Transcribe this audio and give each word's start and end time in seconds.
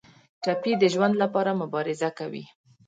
ټپي 0.43 0.73
د 0.79 0.83
ژوند 0.93 1.15
لپاره 1.23 1.51
مبارزه 1.61 2.09
کوي. 2.19 2.43